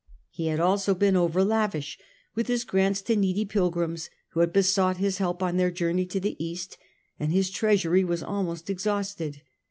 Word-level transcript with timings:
He 0.31 0.47
had 0.47 0.59
also 0.59 0.95
been 0.95 1.15
over 1.15 1.43
lavish 1.43 1.99
with 2.33 2.47
his 2.47 2.63
grants 2.63 3.03
to 3.03 3.15
needy 3.15 3.45
pilgrims 3.45 4.09
who 4.29 4.39
had 4.39 4.51
besought 4.51 4.97
his 4.97 5.19
help 5.19 5.43
on 5.43 5.57
their 5.57 5.69
journey 5.69 6.07
to 6.07 6.19
the 6.19 6.43
East, 6.43 6.79
and 7.19 7.31
his 7.31 7.51
treasury 7.51 8.03
was 8.03 8.23
almost 8.23 8.67
exhausted. 8.67 9.43